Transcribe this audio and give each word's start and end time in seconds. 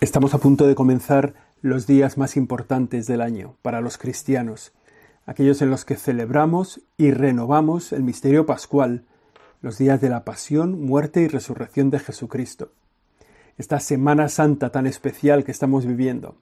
Estamos 0.00 0.32
a 0.32 0.38
punto 0.38 0.68
de 0.68 0.76
comenzar 0.76 1.34
los 1.60 1.88
días 1.88 2.18
más 2.18 2.36
importantes 2.36 3.08
del 3.08 3.20
año 3.20 3.56
para 3.62 3.80
los 3.80 3.98
cristianos, 3.98 4.70
aquellos 5.26 5.60
en 5.60 5.70
los 5.70 5.84
que 5.84 5.96
celebramos 5.96 6.80
y 6.96 7.10
renovamos 7.10 7.92
el 7.92 8.04
misterio 8.04 8.46
pascual, 8.46 9.02
los 9.60 9.76
días 9.76 10.00
de 10.00 10.08
la 10.08 10.22
pasión, 10.24 10.86
muerte 10.86 11.22
y 11.22 11.26
resurrección 11.26 11.90
de 11.90 11.98
Jesucristo. 11.98 12.70
Esta 13.56 13.80
Semana 13.80 14.28
Santa 14.28 14.70
tan 14.70 14.86
especial 14.86 15.42
que 15.42 15.50
estamos 15.50 15.84
viviendo. 15.84 16.36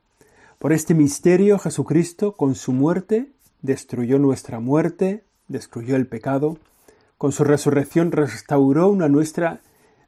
Por 0.59 0.75
este 0.75 0.93
misterio 0.93 1.59
Jesucristo 1.59 2.37
con 2.37 2.57
su 2.57 2.73
muerte 2.73 3.31
destruyó 3.63 4.19
nuestra 4.19 4.61
muerte, 4.61 5.25
destruyó 5.49 5.97
el 5.97 6.07
pecado, 6.07 6.59
con 7.17 7.33
su 7.33 7.43
resurrección 7.43 8.13
restauró 8.13 8.89
una 8.89 9.09
nuestra 9.09 9.63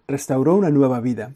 restauró 0.06 0.54
una 0.54 0.68
nueva 0.68 1.00
vida. 1.00 1.32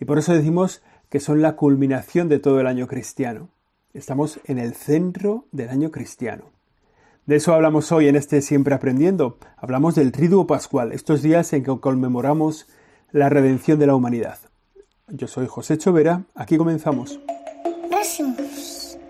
Y 0.00 0.06
por 0.06 0.18
eso 0.18 0.32
decimos 0.32 0.82
que 1.12 1.20
son 1.20 1.42
la 1.42 1.56
culminación 1.56 2.30
de 2.30 2.38
todo 2.38 2.58
el 2.58 2.66
año 2.66 2.86
cristiano. 2.86 3.50
Estamos 3.92 4.40
en 4.46 4.58
el 4.58 4.72
centro 4.72 5.44
del 5.52 5.68
año 5.68 5.90
cristiano. 5.90 6.44
De 7.26 7.36
eso 7.36 7.52
hablamos 7.52 7.92
hoy 7.92 8.08
en 8.08 8.16
este 8.16 8.40
Siempre 8.40 8.74
Aprendiendo. 8.74 9.36
Hablamos 9.58 9.94
del 9.94 10.10
Triduo 10.10 10.46
Pascual, 10.46 10.90
estos 10.92 11.20
días 11.20 11.52
en 11.52 11.64
que 11.64 11.80
conmemoramos 11.80 12.66
la 13.10 13.28
redención 13.28 13.78
de 13.78 13.88
la 13.88 13.94
humanidad. 13.94 14.38
Yo 15.08 15.28
soy 15.28 15.46
José 15.48 15.76
Chovera, 15.76 16.22
aquí 16.34 16.56
comenzamos. 16.56 17.20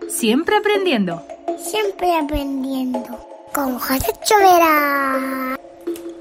Siempre 0.09 0.57
aprendiendo. 0.57 1.23
Siempre 1.57 2.17
aprendiendo. 2.17 3.05
Con 3.55 3.79
José 3.79 4.11
Chovera. 4.25 5.57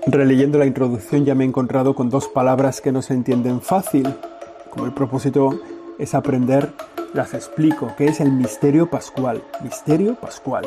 Releyendo 0.06 0.60
la 0.60 0.68
introducción 0.68 1.26
ya 1.26 1.34
me 1.34 1.44
he 1.44 1.48
encontrado 1.48 1.96
con 1.96 2.12
dos 2.12 2.28
palabras 2.28 2.82
que 2.82 2.92
no 2.92 3.02
se 3.02 3.16
entienden 3.16 3.62
fácil, 3.62 4.08
como 4.70 4.86
el 4.86 4.94
propósito 4.94 5.60
es 6.02 6.16
aprender, 6.16 6.74
las 7.14 7.36
explico, 7.36 7.94
que 7.96 8.06
es 8.06 8.22
el 8.22 8.32
misterio 8.32 8.90
pascual. 8.90 9.44
Misterio 9.64 10.16
pascual. 10.16 10.66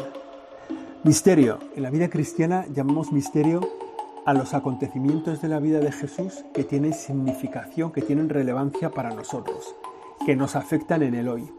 Misterio. 1.02 1.58
En 1.74 1.82
la 1.82 1.90
vida 1.90 2.08
cristiana 2.08 2.66
llamamos 2.72 3.10
misterio 3.10 3.60
a 4.24 4.32
los 4.32 4.54
acontecimientos 4.54 5.42
de 5.42 5.48
la 5.48 5.58
vida 5.58 5.80
de 5.80 5.90
Jesús 5.90 6.44
que 6.54 6.62
tienen 6.62 6.92
significación, 6.92 7.90
que 7.90 8.00
tienen 8.00 8.28
relevancia 8.28 8.90
para 8.90 9.10
nosotros, 9.10 9.74
que 10.24 10.36
nos 10.36 10.54
afectan 10.54 11.02
en 11.02 11.16
el 11.16 11.28
hoy. 11.28 11.50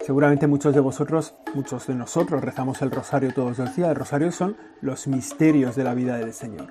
Seguramente 0.00 0.46
muchos 0.46 0.72
de 0.72 0.80
vosotros, 0.80 1.34
muchos 1.52 1.88
de 1.88 1.96
nosotros 1.96 2.44
rezamos 2.44 2.80
el 2.80 2.92
rosario 2.92 3.34
todos 3.34 3.58
los 3.58 3.74
días. 3.74 3.88
El 3.88 3.96
rosario 3.96 4.30
son 4.30 4.56
los 4.80 5.08
misterios 5.08 5.74
de 5.74 5.82
la 5.82 5.94
vida 5.94 6.16
del 6.16 6.32
Señor. 6.32 6.68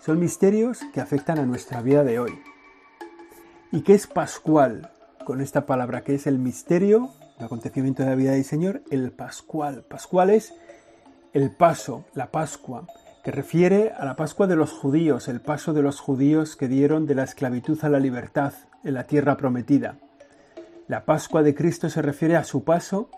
Son 0.00 0.18
misterios 0.18 0.80
que 0.92 1.00
afectan 1.00 1.38
a 1.38 1.46
nuestra 1.46 1.80
vida 1.80 2.02
de 2.02 2.18
hoy. 2.18 2.40
¿Y 3.70 3.82
qué 3.82 3.94
es 3.94 4.08
pascual? 4.08 4.90
Con 5.24 5.40
esta 5.40 5.66
palabra 5.66 6.02
que 6.02 6.14
es 6.14 6.26
el 6.26 6.38
misterio, 6.38 7.10
el 7.38 7.46
acontecimiento 7.46 8.02
de 8.02 8.10
la 8.10 8.14
vida 8.14 8.32
del 8.32 8.44
Señor, 8.44 8.82
el 8.90 9.12
Pascual. 9.12 9.82
Pascual 9.82 10.30
es 10.30 10.54
el 11.32 11.50
paso, 11.50 12.04
la 12.14 12.30
Pascua, 12.30 12.86
que 13.22 13.30
refiere 13.30 13.92
a 13.96 14.04
la 14.04 14.16
Pascua 14.16 14.46
de 14.46 14.56
los 14.56 14.72
judíos, 14.72 15.28
el 15.28 15.40
paso 15.40 15.72
de 15.72 15.82
los 15.82 16.00
judíos 16.00 16.56
que 16.56 16.68
dieron 16.68 17.06
de 17.06 17.14
la 17.14 17.24
esclavitud 17.24 17.78
a 17.82 17.88
la 17.88 18.00
libertad 18.00 18.52
en 18.82 18.94
la 18.94 19.06
tierra 19.06 19.36
prometida. 19.36 19.98
La 20.88 21.04
Pascua 21.04 21.42
de 21.42 21.54
Cristo 21.54 21.88
se 21.90 22.02
refiere 22.02 22.36
a 22.36 22.44
su 22.44 22.64
paso 22.64 23.10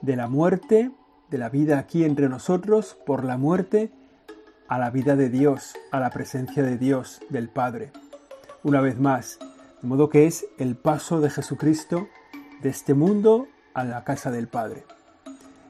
de 0.00 0.16
la 0.16 0.28
muerte, 0.28 0.90
de 1.30 1.38
la 1.38 1.48
vida 1.48 1.78
aquí 1.78 2.04
entre 2.04 2.28
nosotros, 2.28 2.96
por 3.06 3.24
la 3.24 3.36
muerte, 3.36 3.92
a 4.66 4.78
la 4.78 4.90
vida 4.90 5.14
de 5.16 5.28
Dios, 5.28 5.74
a 5.90 6.00
la 6.00 6.10
presencia 6.10 6.62
de 6.62 6.78
Dios, 6.78 7.20
del 7.28 7.48
Padre. 7.48 7.92
Una 8.62 8.80
vez 8.80 8.98
más, 8.98 9.38
de 9.82 9.88
modo 9.88 10.08
que 10.08 10.26
es 10.26 10.46
el 10.58 10.76
paso 10.76 11.20
de 11.20 11.30
Jesucristo 11.30 12.08
de 12.62 12.68
este 12.68 12.94
mundo 12.94 13.48
a 13.74 13.84
la 13.84 14.04
casa 14.04 14.30
del 14.30 14.48
Padre. 14.48 14.84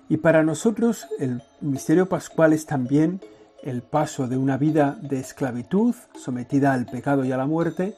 Y 0.08 0.16
para 0.16 0.42
nosotros 0.42 1.06
el 1.18 1.42
misterio 1.60 2.08
pascual 2.08 2.52
es 2.52 2.66
también 2.66 3.20
el 3.62 3.82
paso 3.82 4.26
de 4.26 4.36
una 4.36 4.56
vida 4.56 4.98
de 5.00 5.20
esclavitud 5.20 5.94
sometida 6.14 6.72
al 6.72 6.86
pecado 6.86 7.24
y 7.24 7.32
a 7.32 7.36
la 7.36 7.46
muerte 7.46 7.94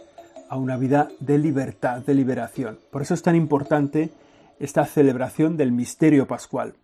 a 0.48 0.56
una 0.56 0.76
vida 0.76 1.08
de 1.20 1.38
libertad, 1.38 2.02
de 2.02 2.14
liberación. 2.14 2.78
Por 2.90 3.00
eso 3.00 3.14
es 3.14 3.22
tan 3.22 3.36
importante 3.36 4.10
esta 4.58 4.84
celebración 4.84 5.56
del 5.56 5.72
misterio 5.72 6.26
pascual. 6.26 6.74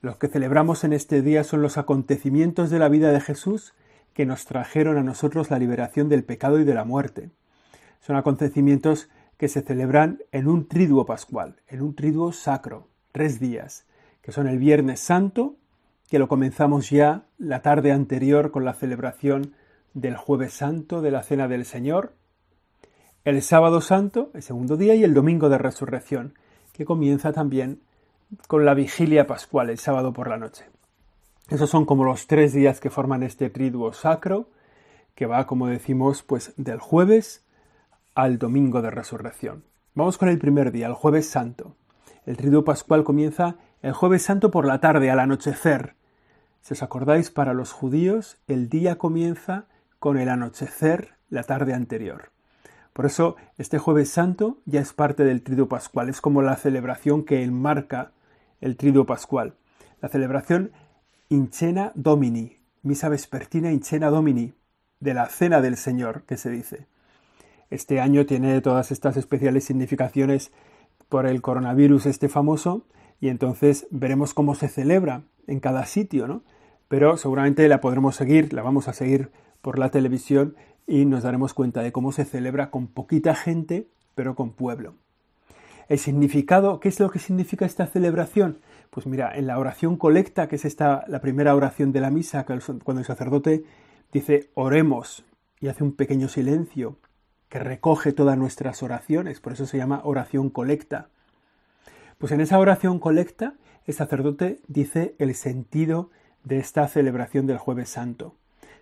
Lo 0.00 0.18
que 0.18 0.28
celebramos 0.28 0.84
en 0.84 0.92
este 0.92 1.22
día 1.22 1.42
son 1.42 1.62
los 1.62 1.78
acontecimientos 1.78 2.70
de 2.70 2.78
la 2.78 2.88
vida 2.88 3.10
de 3.10 3.20
Jesús 3.20 3.74
que 4.14 4.26
nos 4.26 4.44
trajeron 4.44 4.98
a 4.98 5.02
nosotros 5.02 5.50
la 5.50 5.58
liberación 5.58 6.08
del 6.08 6.22
pecado 6.22 6.60
y 6.60 6.64
de 6.64 6.74
la 6.74 6.84
muerte. 6.84 7.30
Son 8.02 8.16
acontecimientos 8.16 9.08
que 9.38 9.48
se 9.48 9.62
celebran 9.62 10.18
en 10.32 10.48
un 10.48 10.66
triduo 10.66 11.06
pascual, 11.06 11.56
en 11.68 11.82
un 11.82 11.94
triduo 11.94 12.32
sacro, 12.32 12.88
tres 13.12 13.40
días, 13.40 13.86
que 14.22 14.32
son 14.32 14.46
el 14.48 14.58
Viernes 14.58 15.00
Santo, 15.00 15.54
que 16.10 16.18
lo 16.18 16.28
comenzamos 16.28 16.90
ya 16.90 17.24
la 17.38 17.62
tarde 17.62 17.92
anterior 17.92 18.50
con 18.50 18.64
la 18.64 18.74
celebración 18.74 19.54
del 19.94 20.16
Jueves 20.16 20.52
Santo 20.52 21.00
de 21.00 21.10
la 21.10 21.22
Cena 21.22 21.48
del 21.48 21.64
Señor, 21.64 22.12
el 23.24 23.40
Sábado 23.40 23.80
Santo, 23.80 24.30
el 24.34 24.42
segundo 24.42 24.76
día, 24.76 24.96
y 24.96 25.04
el 25.04 25.14
Domingo 25.14 25.48
de 25.48 25.58
Resurrección, 25.58 26.34
que 26.72 26.84
comienza 26.84 27.32
también 27.32 27.80
con 28.48 28.64
la 28.64 28.74
vigilia 28.74 29.28
pascual, 29.28 29.70
el 29.70 29.78
sábado 29.78 30.12
por 30.12 30.28
la 30.28 30.38
noche. 30.38 30.64
Esos 31.48 31.70
son 31.70 31.84
como 31.84 32.04
los 32.04 32.26
tres 32.26 32.52
días 32.52 32.80
que 32.80 32.90
forman 32.90 33.22
este 33.22 33.48
triduo 33.48 33.92
sacro, 33.92 34.48
que 35.14 35.26
va, 35.26 35.46
como 35.46 35.68
decimos, 35.68 36.22
pues 36.22 36.52
del 36.56 36.80
jueves 36.80 37.41
al 38.14 38.38
domingo 38.38 38.82
de 38.82 38.90
resurrección. 38.90 39.64
Vamos 39.94 40.18
con 40.18 40.28
el 40.28 40.38
primer 40.38 40.72
día, 40.72 40.86
el 40.86 40.94
jueves 40.94 41.28
santo. 41.28 41.76
El 42.24 42.36
triduo 42.36 42.64
pascual 42.64 43.04
comienza 43.04 43.56
el 43.82 43.92
jueves 43.92 44.22
santo 44.22 44.50
por 44.50 44.66
la 44.66 44.80
tarde, 44.80 45.10
al 45.10 45.20
anochecer. 45.20 45.94
Si 46.60 46.74
os 46.74 46.82
acordáis, 46.82 47.30
para 47.30 47.54
los 47.54 47.72
judíos 47.72 48.38
el 48.46 48.68
día 48.68 48.96
comienza 48.96 49.66
con 49.98 50.18
el 50.18 50.28
anochecer 50.28 51.14
la 51.30 51.42
tarde 51.42 51.74
anterior. 51.74 52.30
Por 52.92 53.06
eso 53.06 53.36
este 53.58 53.78
jueves 53.78 54.10
santo 54.10 54.58
ya 54.66 54.80
es 54.80 54.92
parte 54.92 55.24
del 55.24 55.42
triduo 55.42 55.68
pascual, 55.68 56.08
es 56.08 56.20
como 56.20 56.42
la 56.42 56.56
celebración 56.56 57.24
que 57.24 57.42
enmarca 57.42 58.12
el 58.60 58.76
triduo 58.76 59.06
pascual. 59.06 59.54
La 60.00 60.08
celebración 60.08 60.72
Incena 61.28 61.92
Domini, 61.94 62.58
misa 62.82 63.08
vespertina 63.08 63.72
Incena 63.72 64.10
Domini, 64.10 64.54
de 65.00 65.14
la 65.14 65.26
cena 65.26 65.60
del 65.60 65.76
Señor, 65.76 66.22
que 66.24 66.36
se 66.36 66.50
dice. 66.50 66.86
Este 67.72 68.00
año 68.00 68.26
tiene 68.26 68.60
todas 68.60 68.92
estas 68.92 69.16
especiales 69.16 69.64
significaciones 69.64 70.52
por 71.08 71.24
el 71.24 71.40
coronavirus 71.40 72.04
este 72.04 72.28
famoso 72.28 72.84
y 73.18 73.28
entonces 73.28 73.86
veremos 73.90 74.34
cómo 74.34 74.54
se 74.54 74.68
celebra 74.68 75.22
en 75.46 75.58
cada 75.58 75.86
sitio, 75.86 76.28
¿no? 76.28 76.42
Pero 76.88 77.16
seguramente 77.16 77.66
la 77.68 77.80
podremos 77.80 78.14
seguir, 78.14 78.52
la 78.52 78.60
vamos 78.60 78.88
a 78.88 78.92
seguir 78.92 79.30
por 79.62 79.78
la 79.78 79.88
televisión 79.88 80.54
y 80.86 81.06
nos 81.06 81.22
daremos 81.22 81.54
cuenta 81.54 81.80
de 81.80 81.92
cómo 81.92 82.12
se 82.12 82.26
celebra 82.26 82.70
con 82.70 82.88
poquita 82.88 83.34
gente, 83.34 83.88
pero 84.14 84.34
con 84.34 84.50
pueblo. 84.50 84.92
El 85.88 85.98
significado, 85.98 86.78
¿qué 86.78 86.90
es 86.90 87.00
lo 87.00 87.10
que 87.10 87.20
significa 87.20 87.64
esta 87.64 87.86
celebración? 87.86 88.58
Pues 88.90 89.06
mira, 89.06 89.34
en 89.34 89.46
la 89.46 89.58
oración 89.58 89.96
colecta, 89.96 90.46
que 90.46 90.56
es 90.56 90.66
esta 90.66 91.06
la 91.08 91.22
primera 91.22 91.56
oración 91.56 91.90
de 91.92 92.00
la 92.00 92.10
misa, 92.10 92.44
cuando 92.44 92.98
el 92.98 93.06
sacerdote 93.06 93.64
dice 94.12 94.50
oremos 94.52 95.24
y 95.58 95.68
hace 95.68 95.84
un 95.84 95.92
pequeño 95.92 96.28
silencio 96.28 96.98
que 97.52 97.58
recoge 97.58 98.14
todas 98.14 98.38
nuestras 98.38 98.82
oraciones, 98.82 99.38
por 99.38 99.52
eso 99.52 99.66
se 99.66 99.76
llama 99.76 100.00
oración 100.04 100.48
colecta. 100.48 101.08
Pues 102.16 102.32
en 102.32 102.40
esa 102.40 102.58
oración 102.58 102.98
colecta 102.98 103.52
el 103.84 103.92
sacerdote 103.92 104.60
dice 104.68 105.14
el 105.18 105.34
sentido 105.34 106.08
de 106.44 106.56
esta 106.56 106.88
celebración 106.88 107.46
del 107.46 107.58
jueves 107.58 107.90
santo. 107.90 108.34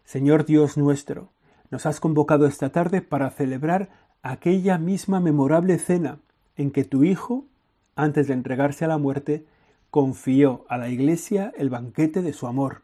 Señor 0.05 0.45
Dios 0.45 0.77
nuestro, 0.77 1.33
nos 1.73 1.85
has 1.85 1.99
convocado 1.99 2.47
esta 2.47 2.71
tarde 2.71 3.03
para 3.03 3.29
celebrar 3.31 3.89
aquella 4.23 4.79
misma 4.79 5.19
memorable 5.19 5.77
cena 5.77 6.21
en 6.57 6.71
que 6.71 6.85
tu 6.85 7.03
Hijo, 7.03 7.47
antes 7.97 8.29
de 8.29 8.35
entregarse 8.35 8.85
a 8.85 8.89
la 8.89 8.99
muerte, 8.99 9.47
confió 9.91 10.65
a 10.69 10.79
la 10.79 10.91
Iglesia 10.91 11.53
el 11.57 11.71
banquete 11.71 12.23
de 12.23 12.33
su 12.33 12.47
amor, 12.47 12.83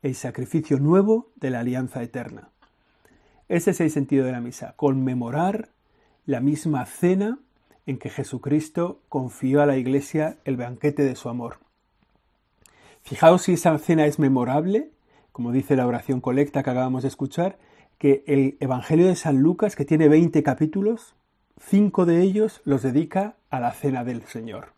el 0.00 0.14
sacrificio 0.14 0.78
nuevo 0.78 1.32
de 1.34 1.50
la 1.50 1.58
alianza 1.58 2.04
eterna. 2.04 2.50
Ese 3.48 3.72
es 3.72 3.80
el 3.80 3.90
sentido 3.90 4.24
de 4.24 4.32
la 4.32 4.40
misa, 4.40 4.72
conmemorar 4.76 5.68
la 6.24 6.40
misma 6.40 6.86
cena 6.86 7.38
en 7.86 7.98
que 7.98 8.08
Jesucristo 8.08 9.00
confió 9.08 9.60
a 9.60 9.66
la 9.66 9.76
Iglesia 9.76 10.38
el 10.44 10.56
banquete 10.56 11.02
de 11.02 11.16
su 11.16 11.28
amor. 11.28 11.58
Fijaos 13.02 13.42
si 13.42 13.52
esa 13.52 13.76
cena 13.78 14.06
es 14.06 14.18
memorable, 14.18 14.90
como 15.30 15.52
dice 15.52 15.76
la 15.76 15.86
oración 15.86 16.22
colecta 16.22 16.62
que 16.62 16.70
acabamos 16.70 17.02
de 17.02 17.08
escuchar, 17.08 17.58
que 17.98 18.24
el 18.26 18.56
Evangelio 18.60 19.06
de 19.06 19.16
San 19.16 19.40
Lucas, 19.40 19.76
que 19.76 19.84
tiene 19.84 20.08
20 20.08 20.42
capítulos, 20.42 21.14
cinco 21.60 22.06
de 22.06 22.22
ellos 22.22 22.62
los 22.64 22.82
dedica 22.82 23.36
a 23.50 23.60
la 23.60 23.72
cena 23.72 24.04
del 24.04 24.22
Señor. 24.22 24.72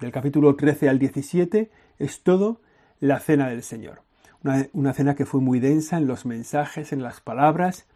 Del 0.00 0.12
capítulo 0.12 0.56
13 0.56 0.88
al 0.88 0.98
17 0.98 1.70
es 1.98 2.22
todo 2.22 2.60
la 2.98 3.20
cena 3.20 3.48
del 3.50 3.62
Señor. 3.62 4.00
Una, 4.42 4.66
una 4.72 4.94
cena 4.94 5.14
que 5.14 5.26
fue 5.26 5.42
muy 5.42 5.60
densa 5.60 5.98
en 5.98 6.06
los 6.06 6.24
mensajes, 6.24 6.92
en 6.92 7.02
las 7.02 7.20
palabras, 7.20 7.86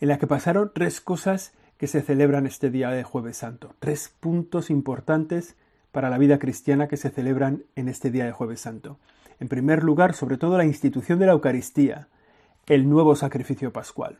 en 0.00 0.08
la 0.08 0.18
que 0.18 0.26
pasaron 0.26 0.72
tres 0.74 1.00
cosas 1.00 1.52
que 1.76 1.86
se 1.86 2.02
celebran 2.02 2.46
este 2.46 2.70
día 2.70 2.90
de 2.90 3.04
jueves 3.04 3.38
santo. 3.38 3.74
Tres 3.78 4.12
puntos 4.20 4.70
importantes 4.70 5.56
para 5.92 6.10
la 6.10 6.18
vida 6.18 6.38
cristiana 6.38 6.88
que 6.88 6.96
se 6.96 7.10
celebran 7.10 7.64
en 7.76 7.88
este 7.88 8.10
día 8.10 8.24
de 8.24 8.32
jueves 8.32 8.60
santo. 8.60 8.98
En 9.40 9.48
primer 9.48 9.84
lugar, 9.84 10.14
sobre 10.14 10.36
todo 10.36 10.58
la 10.58 10.64
institución 10.64 11.18
de 11.18 11.26
la 11.26 11.32
Eucaristía, 11.32 12.08
el 12.66 12.88
nuevo 12.88 13.16
sacrificio 13.16 13.72
pascual. 13.72 14.18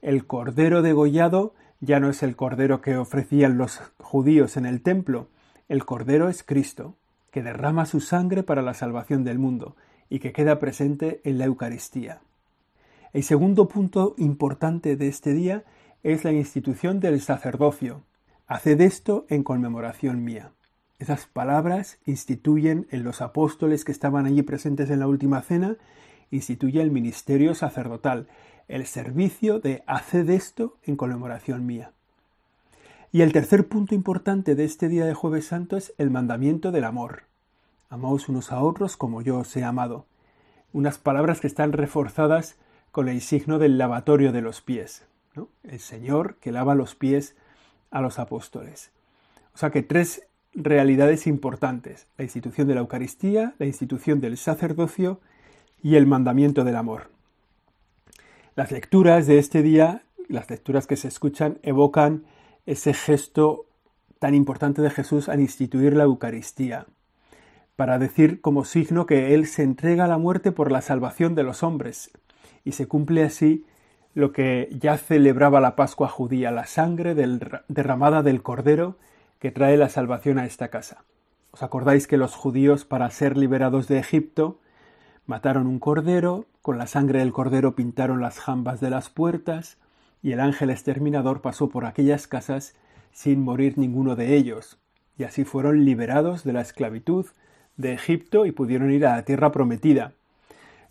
El 0.00 0.26
cordero 0.26 0.82
degollado 0.82 1.54
ya 1.80 2.00
no 2.00 2.08
es 2.08 2.22
el 2.22 2.36
cordero 2.36 2.80
que 2.80 2.96
ofrecían 2.96 3.58
los 3.58 3.80
judíos 3.98 4.56
en 4.56 4.66
el 4.66 4.82
templo, 4.82 5.28
el 5.68 5.84
cordero 5.84 6.28
es 6.28 6.42
Cristo, 6.42 6.94
que 7.30 7.42
derrama 7.42 7.84
su 7.86 8.00
sangre 8.00 8.42
para 8.42 8.62
la 8.62 8.74
salvación 8.74 9.24
del 9.24 9.38
mundo 9.38 9.76
y 10.08 10.20
que 10.20 10.32
queda 10.32 10.58
presente 10.58 11.20
en 11.24 11.38
la 11.38 11.44
Eucaristía. 11.44 12.20
El 13.14 13.22
segundo 13.22 13.68
punto 13.68 14.14
importante 14.18 14.96
de 14.96 15.08
este 15.08 15.32
día 15.32 15.64
es 16.02 16.24
la 16.24 16.32
institución 16.32 17.00
del 17.00 17.22
sacerdocio. 17.22 18.02
Haced 18.46 18.80
esto 18.82 19.24
en 19.30 19.44
conmemoración 19.44 20.24
mía. 20.24 20.52
Esas 20.98 21.26
palabras 21.26 21.98
instituyen 22.04 22.86
en 22.90 23.04
los 23.04 23.22
apóstoles 23.22 23.84
que 23.84 23.92
estaban 23.92 24.26
allí 24.26 24.42
presentes 24.42 24.90
en 24.90 25.00
la 25.00 25.06
última 25.06 25.40
cena, 25.40 25.76
instituye 26.30 26.82
el 26.82 26.90
ministerio 26.90 27.54
sacerdotal, 27.54 28.28
el 28.68 28.84
servicio 28.84 29.58
de 29.58 29.82
haced 29.86 30.28
esto 30.28 30.76
en 30.82 30.96
conmemoración 30.96 31.64
mía. 31.64 31.92
Y 33.10 33.22
el 33.22 33.32
tercer 33.32 33.68
punto 33.68 33.94
importante 33.94 34.54
de 34.54 34.64
este 34.64 34.88
día 34.88 35.06
de 35.06 35.14
jueves 35.14 35.46
santo 35.46 35.78
es 35.78 35.94
el 35.96 36.10
mandamiento 36.10 36.72
del 36.72 36.84
amor. 36.84 37.22
Amaos 37.88 38.28
unos 38.28 38.52
a 38.52 38.60
otros 38.60 38.98
como 38.98 39.22
yo 39.22 39.38
os 39.38 39.56
he 39.56 39.64
amado. 39.64 40.04
Unas 40.74 40.98
palabras 40.98 41.40
que 41.40 41.46
están 41.46 41.72
reforzadas 41.72 42.56
con 42.98 43.08
el 43.08 43.20
signo 43.20 43.60
del 43.60 43.78
lavatorio 43.78 44.32
de 44.32 44.40
los 44.40 44.60
pies. 44.60 45.06
El 45.62 45.78
Señor 45.78 46.34
que 46.40 46.50
lava 46.50 46.74
los 46.74 46.96
pies 46.96 47.36
a 47.92 48.00
los 48.00 48.18
apóstoles. 48.18 48.90
O 49.54 49.58
sea 49.58 49.70
que 49.70 49.84
tres 49.84 50.26
realidades 50.52 51.28
importantes. 51.28 52.08
La 52.16 52.24
institución 52.24 52.66
de 52.66 52.74
la 52.74 52.80
Eucaristía, 52.80 53.54
la 53.60 53.66
institución 53.66 54.20
del 54.20 54.36
sacerdocio 54.36 55.20
y 55.80 55.94
el 55.94 56.08
mandamiento 56.08 56.64
del 56.64 56.74
amor. 56.74 57.08
Las 58.56 58.72
lecturas 58.72 59.28
de 59.28 59.38
este 59.38 59.62
día, 59.62 60.02
las 60.26 60.50
lecturas 60.50 60.88
que 60.88 60.96
se 60.96 61.06
escuchan, 61.06 61.60
evocan 61.62 62.24
ese 62.66 62.94
gesto 62.94 63.66
tan 64.18 64.34
importante 64.34 64.82
de 64.82 64.90
Jesús 64.90 65.28
al 65.28 65.38
instituir 65.38 65.94
la 65.94 66.02
Eucaristía, 66.02 66.86
para 67.76 68.00
decir 68.00 68.40
como 68.40 68.64
signo 68.64 69.06
que 69.06 69.34
Él 69.34 69.46
se 69.46 69.62
entrega 69.62 70.06
a 70.06 70.08
la 70.08 70.18
muerte 70.18 70.50
por 70.50 70.72
la 70.72 70.80
salvación 70.80 71.36
de 71.36 71.44
los 71.44 71.62
hombres, 71.62 72.10
y 72.68 72.72
se 72.72 72.86
cumple 72.86 73.24
así 73.24 73.64
lo 74.12 74.30
que 74.30 74.68
ya 74.78 74.98
celebraba 74.98 75.58
la 75.58 75.74
Pascua 75.74 76.08
judía, 76.08 76.50
la 76.50 76.66
sangre 76.66 77.14
derramada 77.14 78.22
del 78.22 78.42
Cordero 78.42 78.98
que 79.38 79.50
trae 79.50 79.78
la 79.78 79.88
salvación 79.88 80.38
a 80.38 80.44
esta 80.44 80.68
casa. 80.68 81.04
¿Os 81.50 81.62
acordáis 81.62 82.06
que 82.06 82.18
los 82.18 82.34
judíos, 82.34 82.84
para 82.84 83.08
ser 83.10 83.38
liberados 83.38 83.88
de 83.88 83.98
Egipto, 83.98 84.60
mataron 85.24 85.66
un 85.66 85.78
cordero, 85.78 86.44
con 86.60 86.76
la 86.76 86.86
sangre 86.86 87.20
del 87.20 87.32
cordero 87.32 87.74
pintaron 87.74 88.20
las 88.20 88.38
jambas 88.38 88.80
de 88.80 88.90
las 88.90 89.08
puertas, 89.08 89.78
y 90.22 90.32
el 90.32 90.40
ángel 90.40 90.68
exterminador 90.68 91.40
pasó 91.40 91.70
por 91.70 91.86
aquellas 91.86 92.26
casas 92.26 92.74
sin 93.12 93.42
morir 93.42 93.78
ninguno 93.78 94.14
de 94.14 94.36
ellos, 94.36 94.78
y 95.16 95.24
así 95.24 95.44
fueron 95.44 95.86
liberados 95.86 96.44
de 96.44 96.52
la 96.52 96.60
esclavitud 96.60 97.24
de 97.78 97.94
Egipto 97.94 98.44
y 98.44 98.52
pudieron 98.52 98.90
ir 98.90 99.06
a 99.06 99.16
la 99.16 99.22
tierra 99.22 99.52
prometida. 99.52 100.12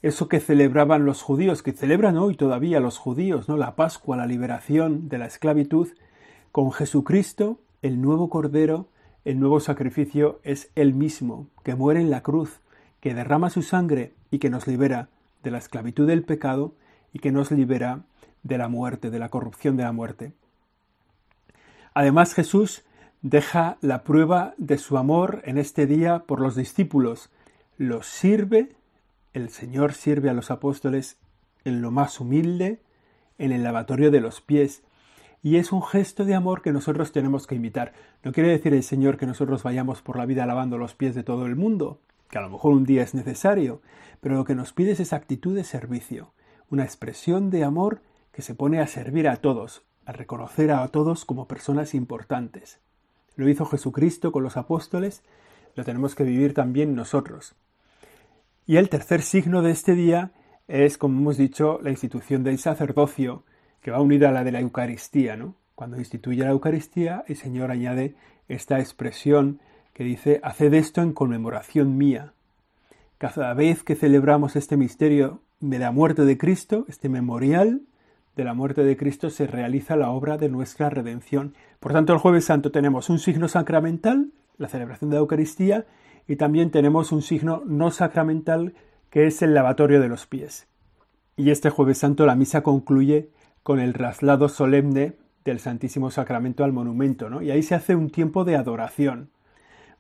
Eso 0.01 0.27
que 0.27 0.39
celebraban 0.39 1.05
los 1.05 1.21
judíos, 1.21 1.63
que 1.63 1.73
celebran 1.73 2.17
hoy 2.17 2.35
todavía 2.35 2.79
los 2.79 2.97
judíos, 2.97 3.49
¿no? 3.49 3.57
La 3.57 3.75
Pascua, 3.75 4.15
la 4.15 4.27
liberación 4.27 5.09
de 5.09 5.17
la 5.17 5.25
esclavitud, 5.25 5.89
con 6.51 6.71
Jesucristo, 6.71 7.59
el 7.81 8.01
nuevo 8.01 8.29
Cordero, 8.29 8.89
el 9.25 9.39
nuevo 9.39 9.59
sacrificio 9.59 10.39
es 10.43 10.71
el 10.75 10.93
mismo, 10.93 11.47
que 11.63 11.75
muere 11.75 11.99
en 11.99 12.09
la 12.09 12.23
cruz, 12.23 12.61
que 13.01 13.13
derrama 13.13 13.49
su 13.49 13.61
sangre 13.61 14.13
y 14.31 14.39
que 14.39 14.49
nos 14.49 14.67
libera 14.67 15.09
de 15.43 15.51
la 15.51 15.57
esclavitud 15.57 16.07
del 16.07 16.23
pecado 16.23 16.73
y 17.11 17.19
que 17.19 17.31
nos 17.31 17.51
libera 17.51 18.03
de 18.43 18.57
la 18.57 18.69
muerte, 18.69 19.09
de 19.09 19.19
la 19.19 19.29
corrupción 19.29 19.77
de 19.77 19.83
la 19.83 19.91
muerte. 19.91 20.33
Además 21.93 22.33
Jesús 22.33 22.83
deja 23.21 23.77
la 23.81 24.03
prueba 24.03 24.53
de 24.57 24.77
su 24.77 24.97
amor 24.97 25.41
en 25.43 25.57
este 25.57 25.87
día 25.87 26.19
por 26.19 26.39
los 26.39 26.55
discípulos, 26.55 27.29
los 27.77 28.07
sirve, 28.07 28.69
el 29.37 29.49
Señor 29.49 29.93
sirve 29.93 30.31
a 30.31 30.33
los 30.33 30.49
apóstoles 30.49 31.17
en 31.63 31.81
lo 31.81 31.91
más 31.91 32.19
humilde, 32.19 32.81
en 33.37 33.51
el 33.51 33.63
lavatorio 33.63 34.09
de 34.09 34.19
los 34.19 34.41
pies, 34.41 34.83
y 35.43 35.57
es 35.57 35.71
un 35.71 35.83
gesto 35.83 36.25
de 36.25 36.33
amor 36.33 36.63
que 36.63 36.73
nosotros 36.73 37.11
tenemos 37.11 37.45
que 37.45 37.53
imitar. 37.53 37.93
No 38.23 38.31
quiere 38.31 38.49
decir 38.49 38.73
el 38.73 38.81
Señor 38.81 39.17
que 39.17 39.27
nosotros 39.27 39.61
vayamos 39.61 40.01
por 40.01 40.17
la 40.17 40.25
vida 40.25 40.47
lavando 40.47 40.79
los 40.79 40.95
pies 40.95 41.13
de 41.13 41.23
todo 41.23 41.45
el 41.45 41.55
mundo, 41.55 42.01
que 42.31 42.39
a 42.39 42.41
lo 42.41 42.49
mejor 42.49 42.73
un 42.73 42.83
día 42.83 43.03
es 43.03 43.13
necesario, 43.13 43.81
pero 44.21 44.35
lo 44.35 44.43
que 44.43 44.55
nos 44.55 44.73
pide 44.73 44.91
es 44.91 44.99
esa 44.99 45.17
actitud 45.17 45.55
de 45.55 45.63
servicio, 45.63 46.33
una 46.71 46.83
expresión 46.83 47.51
de 47.51 47.63
amor 47.63 48.01
que 48.31 48.41
se 48.41 48.55
pone 48.55 48.81
a 48.81 48.87
servir 48.87 49.27
a 49.27 49.37
todos, 49.37 49.83
a 50.05 50.13
reconocer 50.13 50.71
a 50.71 50.87
todos 50.87 51.25
como 51.25 51.47
personas 51.47 51.93
importantes. 51.93 52.79
Lo 53.35 53.47
hizo 53.47 53.65
Jesucristo 53.65 54.31
con 54.31 54.41
los 54.41 54.57
apóstoles, 54.57 55.21
lo 55.75 55.83
tenemos 55.83 56.15
que 56.15 56.23
vivir 56.23 56.55
también 56.55 56.95
nosotros. 56.95 57.55
Y 58.69 58.75
el 58.75 58.89
tercer 58.89 59.21
signo 59.21 59.61
de 59.61 59.71
este 59.71 59.95
día 59.95 60.31
es, 60.67 60.97
como 60.97 61.17
hemos 61.19 61.37
dicho, 61.37 61.79
la 61.81 61.89
institución 61.89 62.43
del 62.43 62.59
sacerdocio, 62.59 63.43
que 63.81 63.91
va 63.91 64.01
unida 64.01 64.27
a 64.27 64.33
la 64.33 64.43
de 64.43 64.51
la 64.51 64.59
Eucaristía, 64.59 65.37
¿no? 65.37 65.55
Cuando 65.73 65.97
instituye 65.97 66.43
la 66.43 66.49
Eucaristía, 66.49 67.23
el 67.27 67.37
Señor 67.37 67.71
añade 67.71 68.15
esta 68.49 68.79
expresión 68.79 69.61
que 69.93 70.03
dice, 70.03 70.41
haced 70.43 70.73
esto 70.73 71.01
en 71.01 71.13
conmemoración 71.13 71.97
mía. 71.97 72.33
Cada 73.17 73.53
vez 73.53 73.83
que 73.83 73.95
celebramos 73.95 74.57
este 74.57 74.75
misterio 74.75 75.39
de 75.61 75.79
la 75.79 75.91
muerte 75.91 76.25
de 76.25 76.37
Cristo, 76.37 76.83
este 76.89 77.07
memorial 77.07 77.83
de 78.35 78.43
la 78.43 78.53
muerte 78.53 78.83
de 78.83 78.97
Cristo, 78.97 79.29
se 79.29 79.47
realiza 79.47 79.95
la 79.95 80.09
obra 80.09 80.37
de 80.37 80.49
nuestra 80.49 80.89
redención. 80.89 81.53
Por 81.79 81.93
tanto, 81.93 82.11
el 82.11 82.19
jueves 82.19 82.43
santo 82.43 82.69
tenemos 82.69 83.09
un 83.09 83.19
signo 83.19 83.47
sacramental, 83.47 84.27
la 84.57 84.67
celebración 84.67 85.09
de 85.09 85.15
la 85.15 85.21
Eucaristía, 85.21 85.85
y 86.27 86.35
también 86.35 86.71
tenemos 86.71 87.11
un 87.11 87.21
signo 87.21 87.63
no 87.65 87.91
sacramental, 87.91 88.73
que 89.09 89.27
es 89.27 89.41
el 89.41 89.53
lavatorio 89.53 90.01
de 90.01 90.09
los 90.09 90.25
pies. 90.25 90.67
Y 91.35 91.51
este 91.51 91.69
jueves 91.69 91.99
santo 91.99 92.25
la 92.25 92.35
misa 92.35 92.63
concluye 92.63 93.29
con 93.63 93.79
el 93.79 93.93
traslado 93.93 94.49
solemne 94.49 95.13
del 95.45 95.59
Santísimo 95.59 96.11
Sacramento 96.11 96.63
al 96.63 96.73
monumento, 96.73 97.29
¿no? 97.29 97.41
Y 97.41 97.51
ahí 97.51 97.63
se 97.63 97.75
hace 97.75 97.95
un 97.95 98.09
tiempo 98.09 98.43
de 98.43 98.55
adoración. 98.55 99.29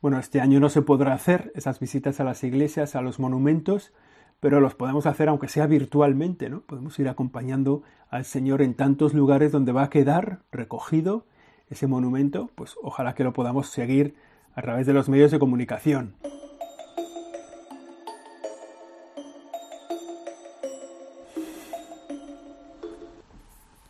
Bueno, 0.01 0.19
este 0.19 0.41
año 0.41 0.59
no 0.59 0.69
se 0.69 0.81
podrá 0.81 1.13
hacer 1.13 1.51
esas 1.55 1.79
visitas 1.79 2.19
a 2.19 2.23
las 2.23 2.43
iglesias, 2.43 2.95
a 2.95 3.01
los 3.01 3.19
monumentos, 3.19 3.93
pero 4.39 4.59
los 4.59 4.75
podemos 4.75 5.05
hacer 5.05 5.29
aunque 5.29 5.47
sea 5.47 5.65
virtualmente, 5.65 6.49
¿no? 6.49 6.61
Podemos 6.61 6.99
ir 6.99 7.07
acompañando 7.07 7.83
al 8.09 8.25
Señor 8.25 8.61
en 8.61 8.73
tantos 8.73 9.13
lugares 9.13 9.51
donde 9.51 9.71
va 9.71 9.83
a 9.83 9.89
quedar 9.89 10.39
recogido 10.51 11.25
ese 11.69 11.87
monumento, 11.87 12.49
pues 12.55 12.75
ojalá 12.81 13.15
que 13.15 13.23
lo 13.23 13.33
podamos 13.33 13.69
seguir 13.69 14.15
a 14.57 14.61
través 14.63 14.87
de 14.87 14.93
los 14.93 15.07
medios 15.07 15.29
de 15.29 15.37
comunicación. 15.37 16.15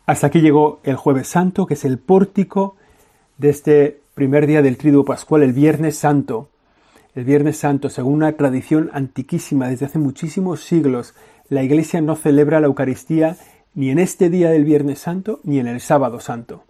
Hasta 0.04 0.26
aquí 0.26 0.40
llegó 0.40 0.80
el 0.84 0.96
jueves 0.96 1.26
santo, 1.26 1.64
que 1.66 1.72
es 1.72 1.86
el 1.86 1.98
pórtico 1.98 2.76
de 3.38 3.48
este 3.48 4.00
primer 4.12 4.46
día 4.46 4.60
del 4.60 4.76
Triduo 4.76 5.06
Pascual, 5.06 5.42
el 5.42 5.54
Viernes 5.54 5.96
Santo. 5.96 6.50
El 7.14 7.24
Viernes 7.24 7.56
Santo, 7.56 7.88
según 7.88 8.14
una 8.14 8.32
tradición 8.32 8.90
antiquísima 8.92 9.68
desde 9.68 9.86
hace 9.86 9.98
muchísimos 9.98 10.60
siglos, 10.60 11.14
la 11.48 11.62
Iglesia 11.62 12.02
no 12.02 12.14
celebra 12.14 12.60
la 12.60 12.66
Eucaristía 12.66 13.38
ni 13.74 13.88
en 13.88 13.98
este 13.98 14.28
día 14.28 14.50
del 14.50 14.66
Viernes 14.66 14.98
Santo 14.98 15.40
ni 15.44 15.60
en 15.60 15.66
el 15.66 15.80
Sábado 15.80 16.20
Santo. 16.20 16.67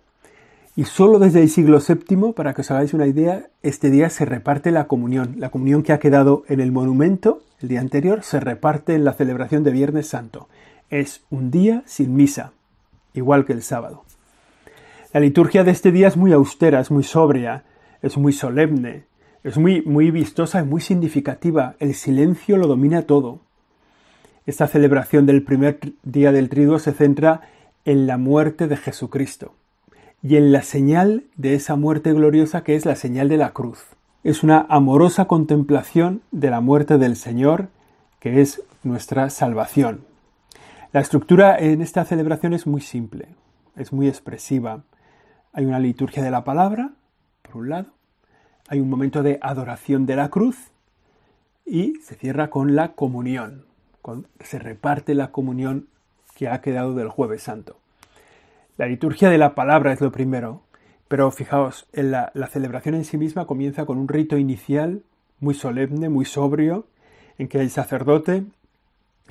Y 0.78 0.84
solo 0.84 1.18
desde 1.18 1.42
el 1.42 1.48
siglo 1.48 1.80
VII, 1.80 2.34
para 2.34 2.54
que 2.54 2.60
os 2.60 2.70
hagáis 2.70 2.94
una 2.94 3.08
idea, 3.08 3.48
este 3.64 3.90
día 3.90 4.10
se 4.10 4.24
reparte 4.24 4.70
la 4.70 4.86
comunión. 4.86 5.34
La 5.36 5.50
comunión 5.50 5.82
que 5.82 5.92
ha 5.92 5.98
quedado 5.98 6.44
en 6.46 6.60
el 6.60 6.70
monumento 6.70 7.42
el 7.60 7.68
día 7.68 7.80
anterior 7.80 8.22
se 8.22 8.38
reparte 8.38 8.94
en 8.94 9.02
la 9.02 9.12
celebración 9.12 9.64
de 9.64 9.72
Viernes 9.72 10.06
Santo. 10.06 10.46
Es 10.88 11.24
un 11.30 11.50
día 11.50 11.82
sin 11.84 12.14
misa, 12.14 12.52
igual 13.12 13.44
que 13.44 13.54
el 13.54 13.62
sábado. 13.62 14.04
La 15.12 15.18
liturgia 15.18 15.64
de 15.64 15.72
este 15.72 15.90
día 15.90 16.06
es 16.06 16.16
muy 16.16 16.32
austera, 16.32 16.78
es 16.78 16.92
muy 16.92 17.02
sobria, 17.02 17.64
es 18.00 18.16
muy 18.16 18.32
solemne, 18.32 19.02
es 19.42 19.58
muy, 19.58 19.82
muy 19.82 20.12
vistosa 20.12 20.60
y 20.60 20.64
muy 20.64 20.80
significativa. 20.80 21.74
El 21.80 21.92
silencio 21.94 22.56
lo 22.56 22.68
domina 22.68 23.02
todo. 23.02 23.40
Esta 24.46 24.68
celebración 24.68 25.26
del 25.26 25.42
primer 25.42 25.80
día 26.04 26.30
del 26.30 26.48
triduo 26.48 26.78
se 26.78 26.92
centra 26.92 27.40
en 27.84 28.06
la 28.06 28.16
muerte 28.16 28.68
de 28.68 28.76
Jesucristo 28.76 29.57
y 30.22 30.36
en 30.36 30.52
la 30.52 30.62
señal 30.62 31.24
de 31.36 31.54
esa 31.54 31.76
muerte 31.76 32.12
gloriosa 32.12 32.64
que 32.64 32.74
es 32.74 32.84
la 32.84 32.96
señal 32.96 33.28
de 33.28 33.36
la 33.36 33.52
cruz. 33.52 33.84
Es 34.24 34.42
una 34.42 34.66
amorosa 34.68 35.26
contemplación 35.26 36.22
de 36.32 36.50
la 36.50 36.60
muerte 36.60 36.98
del 36.98 37.16
Señor, 37.16 37.68
que 38.18 38.40
es 38.40 38.62
nuestra 38.82 39.30
salvación. 39.30 40.04
La 40.92 41.00
estructura 41.00 41.56
en 41.58 41.82
esta 41.82 42.04
celebración 42.04 42.52
es 42.52 42.66
muy 42.66 42.80
simple, 42.80 43.28
es 43.76 43.92
muy 43.92 44.08
expresiva, 44.08 44.82
Hay 45.52 45.64
una 45.64 45.80
liturgia 45.80 46.22
de 46.22 46.30
la 46.30 46.44
palabra, 46.44 46.92
por 47.42 47.56
un 47.56 47.70
lado, 47.70 47.88
hay 48.68 48.80
un 48.80 48.90
momento 48.90 49.22
de 49.22 49.38
adoración 49.40 50.04
de 50.04 50.14
la 50.14 50.28
cruz 50.28 50.56
y 51.64 51.94
se 52.02 52.14
cierra 52.14 52.50
con 52.50 52.76
la 52.76 52.92
comunión, 52.92 53.64
se 54.40 54.58
reparte 54.58 55.14
la 55.14 55.32
comunión 55.32 55.88
que 56.34 56.48
ha 56.48 56.60
quedado 56.60 56.94
del 56.94 57.08
jueves 57.08 57.42
santo. 57.42 57.78
La 58.78 58.86
liturgia 58.86 59.28
de 59.28 59.38
la 59.38 59.56
palabra 59.56 59.92
es 59.92 60.00
lo 60.00 60.12
primero, 60.12 60.62
pero 61.08 61.32
fijaos, 61.32 61.88
en 61.92 62.12
la, 62.12 62.30
celebración 62.48 62.94
en 62.94 63.04
sí 63.04 63.18
misma 63.18 63.44
comienza 63.44 63.84
con 63.84 63.98
un 63.98 64.06
rito 64.06 64.38
inicial 64.38 65.02
muy 65.40 65.54
solemne, 65.54 66.08
muy 66.08 66.24
sobrio, 66.24 66.86
en 67.38 67.48
que 67.48 67.58
el 67.58 67.70
sacerdote 67.70 68.44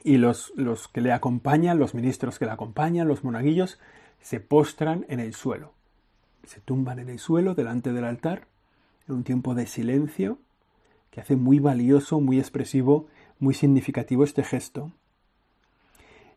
y 0.03 0.17
los, 0.17 0.51
que 0.91 0.99
le 0.99 1.13
acompañan, 1.13 1.79
los 1.79 1.95
ministros 1.95 2.39
que 2.39 2.45
le 2.45 2.51
acompañan, 2.51 3.07
los 3.07 3.23
monaguillos, 3.23 3.79
se 4.19 4.41
postran 4.41 5.05
en 5.07 5.21
el 5.21 5.33
suelo. 5.33 5.71
Se 6.43 6.59
tumban 6.59 6.99
en 6.99 7.07
el 7.07 7.17
suelo 7.17 7.55
delante 7.55 7.93
del 7.93 8.03
altar, 8.03 8.47
en 9.07 9.15
un 9.15 9.23
tiempo 9.23 9.55
de 9.55 9.65
silencio, 9.65 10.39
que 11.09 11.21
hace 11.21 11.37
muy 11.37 11.59
valioso, 11.59 12.19
muy 12.19 12.37
expresivo, 12.37 13.07
muy 13.39 13.53
significativo 13.53 14.25
este 14.25 14.43
gesto. 14.43 14.91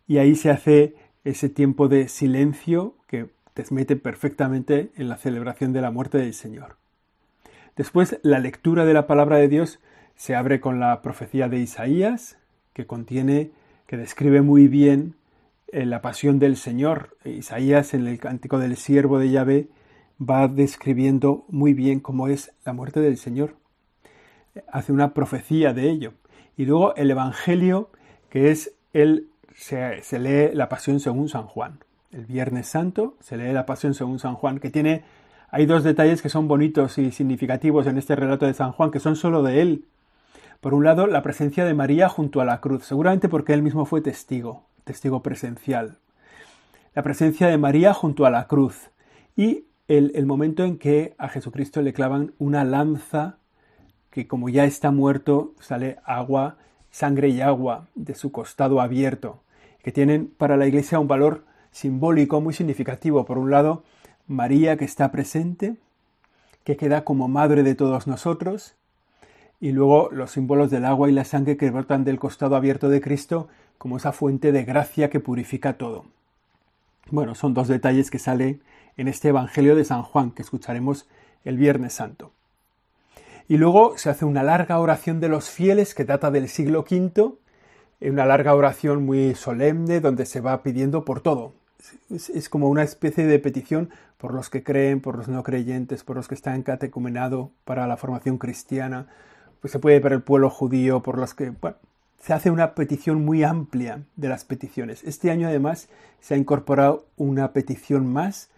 Y 0.06 0.18
ahí 0.18 0.36
se 0.36 0.50
hace 0.50 0.94
ese 1.24 1.48
tiempo 1.48 1.88
de 1.88 2.08
silencio 2.08 2.94
que 3.06 3.28
te 3.54 3.64
mete 3.70 3.96
perfectamente 3.96 4.90
en 4.96 5.08
la 5.08 5.16
celebración 5.16 5.72
de 5.72 5.80
la 5.80 5.90
muerte 5.90 6.18
del 6.18 6.34
Señor. 6.34 6.76
Después, 7.76 8.18
la 8.22 8.38
lectura 8.38 8.84
de 8.84 8.94
la 8.94 9.06
palabra 9.06 9.36
de 9.36 9.48
Dios 9.48 9.80
se 10.16 10.34
abre 10.34 10.60
con 10.60 10.80
la 10.80 11.02
profecía 11.02 11.48
de 11.48 11.58
Isaías, 11.58 12.38
que 12.74 12.86
contiene, 12.86 13.52
que 13.86 13.96
describe 13.96 14.42
muy 14.42 14.68
bien 14.68 15.14
eh, 15.68 15.86
la 15.86 16.02
pasión 16.02 16.38
del 16.38 16.56
Señor. 16.56 17.16
Isaías, 17.24 17.94
en 17.94 18.06
el 18.06 18.18
cántico 18.18 18.58
del 18.58 18.76
siervo 18.76 19.18
de 19.18 19.30
Yahvé, 19.30 19.68
va 20.20 20.46
describiendo 20.48 21.44
muy 21.48 21.72
bien 21.72 22.00
cómo 22.00 22.28
es 22.28 22.52
la 22.64 22.72
muerte 22.72 23.00
del 23.00 23.16
Señor. 23.16 23.54
Hace 24.70 24.92
una 24.92 25.14
profecía 25.14 25.72
de 25.72 25.88
ello. 25.88 26.12
Y 26.56 26.66
luego 26.66 26.94
el 26.96 27.10
Evangelio, 27.10 27.90
que 28.28 28.50
es 28.50 28.74
el, 28.92 29.29
se, 29.60 30.18
lee 30.18 30.54
la 30.54 30.68
pasión 30.68 31.00
según 31.00 31.28
San 31.28 31.46
Juan. 31.46 31.80
El 32.12 32.24
Viernes 32.24 32.66
Santo 32.66 33.16
se 33.20 33.36
lee 33.36 33.52
la 33.52 33.66
pasión 33.66 33.94
según 33.94 34.18
San 34.18 34.34
Juan, 34.34 34.58
que 34.58 34.70
tiene 34.70 35.04
hay 35.50 35.66
dos 35.66 35.82
detalles 35.84 36.22
que 36.22 36.28
son 36.28 36.48
bonitos 36.48 36.96
y 36.98 37.10
significativos 37.10 37.86
en 37.86 37.98
este 37.98 38.16
relato 38.16 38.46
de 38.46 38.54
San 38.54 38.72
Juan, 38.72 38.90
que 38.90 39.00
son 39.00 39.16
solo 39.16 39.42
de 39.42 39.60
él. 39.60 39.84
Por 40.60 40.74
un 40.74 40.84
lado, 40.84 41.06
la 41.06 41.22
presencia 41.22 41.64
de 41.64 41.74
María 41.74 42.08
junto 42.08 42.40
a 42.40 42.44
la 42.44 42.60
cruz, 42.60 42.84
seguramente 42.84 43.28
porque 43.28 43.52
él 43.52 43.62
mismo 43.62 43.84
fue 43.84 44.00
testigo, 44.00 44.64
testigo 44.84 45.22
presencial. 45.22 45.98
La 46.94 47.02
presencia 47.02 47.48
de 47.48 47.58
María 47.58 47.92
junto 47.94 48.26
a 48.26 48.30
la 48.30 48.46
cruz 48.46 48.90
y 49.36 49.66
el, 49.88 50.12
el 50.14 50.26
momento 50.26 50.64
en 50.64 50.78
que 50.78 51.14
a 51.18 51.28
Jesucristo 51.28 51.82
le 51.82 51.92
clavan 51.92 52.32
una 52.38 52.64
lanza 52.64 53.38
que 54.10 54.26
como 54.26 54.48
ya 54.48 54.64
está 54.64 54.90
muerto 54.90 55.54
sale 55.60 55.98
agua, 56.04 56.56
sangre 56.90 57.28
y 57.28 57.40
agua 57.40 57.88
de 57.94 58.14
su 58.14 58.32
costado 58.32 58.80
abierto, 58.80 59.42
que 59.82 59.92
tienen 59.92 60.26
para 60.26 60.56
la 60.56 60.66
Iglesia 60.66 60.98
un 60.98 61.08
valor 61.08 61.44
simbólico 61.70 62.40
muy 62.40 62.54
significativo. 62.54 63.24
Por 63.24 63.38
un 63.38 63.50
lado, 63.50 63.82
María 64.26 64.76
que 64.76 64.84
está 64.84 65.10
presente, 65.10 65.76
que 66.64 66.76
queda 66.76 67.04
como 67.04 67.28
madre 67.28 67.62
de 67.62 67.74
todos 67.74 68.06
nosotros, 68.06 68.74
y 69.60 69.72
luego 69.72 70.08
los 70.10 70.32
símbolos 70.32 70.70
del 70.70 70.86
agua 70.86 71.08
y 71.10 71.12
la 71.12 71.24
sangre 71.24 71.56
que 71.56 71.70
brotan 71.70 72.04
del 72.04 72.18
costado 72.18 72.56
abierto 72.56 72.88
de 72.88 73.00
Cristo 73.00 73.48
como 73.76 73.98
esa 73.98 74.12
fuente 74.12 74.52
de 74.52 74.64
gracia 74.64 75.10
que 75.10 75.20
purifica 75.20 75.74
todo. 75.74 76.06
Bueno, 77.10 77.34
son 77.34 77.54
dos 77.54 77.68
detalles 77.68 78.10
que 78.10 78.18
salen 78.18 78.62
en 78.96 79.08
este 79.08 79.28
Evangelio 79.28 79.74
de 79.74 79.84
San 79.84 80.02
Juan 80.02 80.30
que 80.30 80.42
escucharemos 80.42 81.06
el 81.44 81.56
Viernes 81.56 81.92
Santo. 81.92 82.32
Y 83.48 83.56
luego 83.56 83.98
se 83.98 84.10
hace 84.10 84.24
una 84.24 84.42
larga 84.42 84.78
oración 84.78 85.20
de 85.20 85.28
los 85.28 85.50
fieles 85.50 85.94
que 85.94 86.04
data 86.04 86.30
del 86.30 86.48
siglo 86.48 86.84
V, 86.88 87.32
una 88.00 88.24
larga 88.24 88.54
oración 88.54 89.04
muy 89.04 89.34
solemne 89.34 90.00
donde 90.00 90.24
se 90.26 90.40
va 90.40 90.62
pidiendo 90.62 91.04
por 91.04 91.20
todo, 91.20 91.52
es, 92.10 92.48
como 92.48 92.68
una 92.68 92.82
especie 92.82 93.26
de 93.26 93.38
petición 93.38 93.90
por 94.18 94.34
los 94.34 94.50
que 94.50 94.62
creen, 94.62 95.00
por 95.00 95.16
los 95.16 95.28
no 95.28 95.42
creyentes, 95.42 96.04
por 96.04 96.16
los 96.16 96.28
que 96.28 96.34
están 96.34 96.62
catecumenado 96.62 97.50
para 97.64 97.86
la 97.86 97.96
formación 97.96 98.38
cristiana, 98.38 99.06
pues 99.60 99.72
se 99.72 99.78
puede 99.78 100.00
para 100.00 100.14
el 100.14 100.22
pueblo 100.22 100.50
judío, 100.50 101.02
por 101.02 101.18
los 101.18 101.34
que, 101.34 101.50
bueno, 101.50 101.76
se 102.18 102.32
hace 102.32 102.50
una 102.50 102.74
petición 102.74 103.24
muy 103.24 103.42
amplia 103.44 104.02
de 104.16 104.28
las 104.28 104.44
peticiones. 104.44 105.04
Este 105.04 105.30
año 105.30 105.48
además 105.48 105.88
se 106.20 106.34
ha 106.34 106.36
incorporado 106.36 107.06
una 107.16 107.52
petición 107.52 108.06
más 108.06 108.50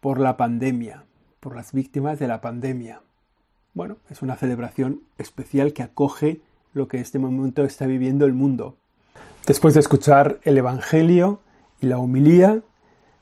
por 0.00 0.20
la 0.20 0.36
pandemia, 0.36 1.04
por 1.40 1.56
las 1.56 1.72
víctimas 1.72 2.18
de 2.18 2.28
la 2.28 2.40
pandemia. 2.40 3.00
Bueno, 3.74 3.96
es 4.08 4.22
una 4.22 4.36
celebración 4.36 5.02
especial 5.18 5.72
que 5.72 5.82
acoge 5.82 6.40
lo 6.74 6.86
que 6.86 6.98
en 6.98 7.02
este 7.02 7.18
momento 7.18 7.64
está 7.64 7.86
viviendo 7.86 8.24
el 8.24 8.34
mundo. 8.34 8.76
Después 9.46 9.74
de 9.74 9.80
escuchar 9.80 10.38
el 10.42 10.58
Evangelio 10.58 11.40
y 11.80 11.86
la 11.86 11.98
humilía, 11.98 12.60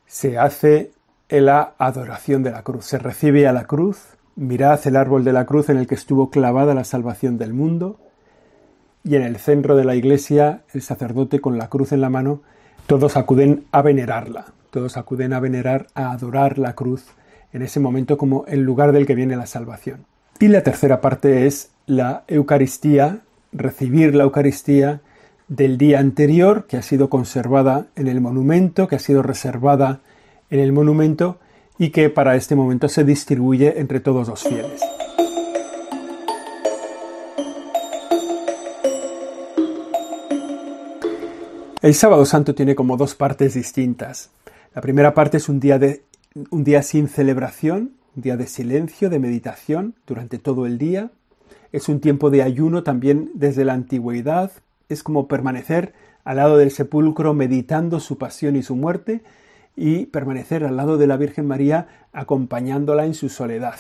se 0.06 0.38
hace 0.38 0.92
la 1.28 1.75
adoración 1.78 2.42
de 2.42 2.50
la 2.50 2.62
cruz. 2.62 2.87
Se 2.87 2.99
recibe 2.99 3.46
a 3.46 3.52
la 3.52 3.64
cruz, 3.64 4.16
mirad 4.37 4.80
el 4.87 4.96
árbol 4.96 5.25
de 5.25 5.32
la 5.32 5.46
cruz 5.46 5.68
en 5.68 5.76
el 5.76 5.87
que 5.87 5.94
estuvo 5.94 6.30
clavada 6.30 6.75
la 6.75 6.85
salvación 6.85 7.38
del 7.38 7.52
mundo, 7.52 7.99
y 9.04 9.14
en 9.16 9.23
el 9.23 9.37
centro 9.37 9.76
de 9.76 9.85
la 9.85 9.94
iglesia 9.94 10.62
el 10.73 10.82
sacerdote 10.82 11.40
con 11.40 11.58
la 11.58 11.68
cruz 11.68 11.92
en 11.92 12.00
la 12.00 12.11
mano, 12.11 12.42
todos 12.87 13.16
acuden 13.16 13.64
a 13.70 13.82
venerarla, 13.82 14.46
todos 14.70 14.96
acuden 14.96 15.32
a 15.32 15.40
venerar, 15.40 15.87
a 15.94 16.11
adorar 16.11 16.58
la 16.58 16.75
cruz 16.75 17.04
en 17.52 17.62
ese 17.62 17.80
momento 17.80 18.18
como 18.18 18.44
el 18.46 18.61
lugar 18.61 18.92
del 18.92 19.06
que 19.06 19.14
viene 19.14 19.37
la 19.37 19.46
salvación. 19.46 20.06
Y 20.38 20.49
la 20.49 20.62
tercera 20.62 21.00
parte 21.00 21.46
es 21.46 21.70
la 21.87 22.25
Eucaristía, 22.28 23.20
recibir 23.52 24.14
la 24.14 24.25
Eucaristía 24.25 25.00
del 25.48 25.78
día 25.78 26.00
anterior, 26.00 26.66
que 26.66 26.76
ha 26.76 26.82
sido 26.82 27.08
conservada 27.08 27.86
en 27.94 28.08
el 28.08 28.20
monumento, 28.20 28.88
que 28.88 28.96
ha 28.96 29.00
sido 29.00 29.22
reservada 29.22 30.00
en 30.50 30.60
el 30.60 30.72
monumento 30.72 31.38
y 31.78 31.90
que 31.90 32.10
para 32.10 32.36
este 32.36 32.56
momento 32.56 32.88
se 32.88 33.04
distribuye 33.04 33.78
entre 33.78 34.00
todos 34.00 34.28
los 34.28 34.42
fieles. 34.42 34.80
El 41.82 41.94
sábado 41.94 42.24
santo 42.24 42.54
tiene 42.54 42.74
como 42.74 42.96
dos 42.96 43.14
partes 43.14 43.54
distintas. 43.54 44.30
La 44.74 44.82
primera 44.82 45.14
parte 45.14 45.36
es 45.36 45.48
un 45.48 45.60
día, 45.60 45.78
de, 45.78 46.02
un 46.50 46.64
día 46.64 46.82
sin 46.82 47.08
celebración, 47.08 47.92
un 48.16 48.22
día 48.22 48.36
de 48.36 48.48
silencio, 48.48 49.08
de 49.08 49.20
meditación 49.20 49.94
durante 50.06 50.38
todo 50.38 50.66
el 50.66 50.78
día. 50.78 51.10
Es 51.70 51.88
un 51.88 52.00
tiempo 52.00 52.30
de 52.30 52.42
ayuno 52.42 52.82
también 52.82 53.30
desde 53.34 53.64
la 53.64 53.74
antigüedad 53.74 54.50
es 54.88 55.02
como 55.02 55.28
permanecer 55.28 55.94
al 56.24 56.36
lado 56.36 56.56
del 56.56 56.70
sepulcro 56.70 57.34
meditando 57.34 58.00
su 58.00 58.18
pasión 58.18 58.56
y 58.56 58.62
su 58.62 58.76
muerte 58.76 59.22
y 59.76 60.06
permanecer 60.06 60.64
al 60.64 60.76
lado 60.76 60.96
de 60.96 61.06
la 61.06 61.16
Virgen 61.16 61.46
María 61.46 61.88
acompañándola 62.12 63.04
en 63.04 63.14
su 63.14 63.28
soledad. 63.28 63.76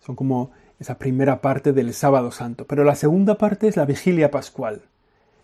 Son 0.00 0.16
como 0.16 0.52
esa 0.78 0.98
primera 0.98 1.40
parte 1.40 1.72
del 1.72 1.92
sábado 1.94 2.30
santo. 2.30 2.66
Pero 2.66 2.84
la 2.84 2.94
segunda 2.94 3.36
parte 3.36 3.68
es 3.68 3.76
la 3.76 3.84
vigilia 3.84 4.30
pascual, 4.30 4.82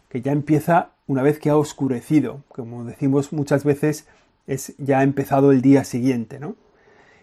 que 0.08 0.22
ya 0.22 0.32
empieza 0.32 0.90
una 1.06 1.22
vez 1.22 1.38
que 1.38 1.50
ha 1.50 1.56
oscurecido. 1.56 2.44
Como 2.48 2.84
decimos 2.84 3.32
muchas 3.32 3.64
veces, 3.64 4.06
es 4.46 4.74
ya 4.78 5.00
ha 5.00 5.02
empezado 5.02 5.52
el 5.52 5.62
día 5.62 5.84
siguiente, 5.84 6.40
¿no? 6.40 6.56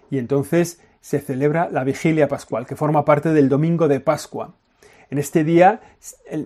Y 0.09 0.17
entonces 0.17 0.81
se 1.01 1.19
celebra 1.19 1.69
la 1.69 1.83
vigilia 1.83 2.27
pascual, 2.27 2.65
que 2.65 2.75
forma 2.75 3.05
parte 3.05 3.33
del 3.33 3.49
domingo 3.49 3.87
de 3.87 3.99
Pascua, 3.99 4.55
en 5.09 5.17
este 5.17 5.43
día 5.43 5.81